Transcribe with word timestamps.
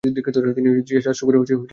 তিনি 0.55 0.69
জিসর 0.87 1.11
আশ-শুগুরে 1.11 1.37
ধরা 1.37 1.49
পড়েন। 1.49 1.61